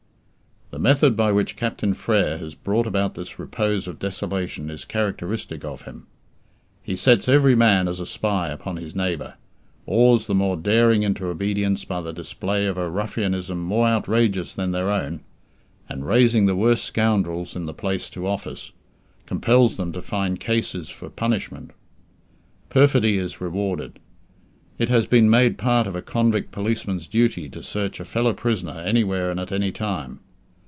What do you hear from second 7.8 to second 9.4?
as a spy upon his neighbour,